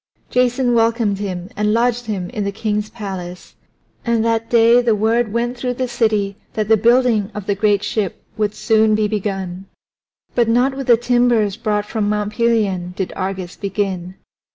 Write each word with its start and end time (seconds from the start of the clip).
Jason 0.31 0.73
welcomed 0.73 1.19
him 1.19 1.47
and 1.55 1.75
lodged 1.75 2.07
him 2.07 2.27
in 2.31 2.43
the 2.43 2.51
king's 2.51 2.89
palace, 2.89 3.53
and 4.03 4.25
that 4.25 4.49
day 4.49 4.81
the 4.81 4.95
word 4.95 5.31
went 5.31 5.55
through 5.55 5.75
the 5.75 5.87
city 5.87 6.35
that 6.53 6.67
the 6.67 6.75
building 6.75 7.29
of 7.35 7.45
the 7.45 7.53
great 7.53 7.83
ship 7.83 8.23
would 8.35 8.55
soon 8.55 8.95
be 8.95 9.07
begun. 9.07 9.67
But 10.33 10.49
not 10.49 10.75
with 10.75 10.87
the 10.87 10.97
timbers 10.97 11.55
brought 11.55 11.85
from 11.85 12.09
Mount 12.09 12.33
Pelion 12.33 12.93
did 12.97 13.13
Argus 13.15 13.55
begin. 13.55 14.15